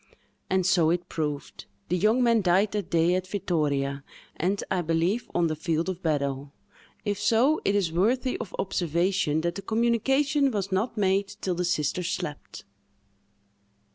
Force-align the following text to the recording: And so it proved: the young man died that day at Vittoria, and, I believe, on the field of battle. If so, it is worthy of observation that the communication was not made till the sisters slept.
And 0.49 0.65
so 0.65 0.89
it 0.89 1.09
proved: 1.09 1.65
the 1.89 1.95
young 1.95 2.23
man 2.23 2.41
died 2.41 2.71
that 2.71 2.89
day 2.89 3.13
at 3.13 3.27
Vittoria, 3.27 4.03
and, 4.35 4.63
I 4.71 4.81
believe, 4.81 5.29
on 5.35 5.45
the 5.45 5.55
field 5.55 5.89
of 5.89 6.01
battle. 6.01 6.53
If 7.05 7.19
so, 7.19 7.61
it 7.63 7.75
is 7.75 7.91
worthy 7.93 8.35
of 8.39 8.55
observation 8.57 9.41
that 9.41 9.53
the 9.53 9.61
communication 9.61 10.49
was 10.49 10.71
not 10.71 10.97
made 10.97 11.27
till 11.27 11.53
the 11.53 11.65
sisters 11.65 12.09
slept. 12.09 12.63